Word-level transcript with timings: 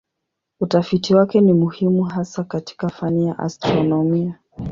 Utafiti 0.59 1.15
wake 1.15 1.41
ni 1.41 1.53
muhimu 1.53 2.03
hasa 2.03 2.43
katika 2.43 2.89
fani 2.89 3.27
ya 3.27 3.39
astronomia. 3.39 4.39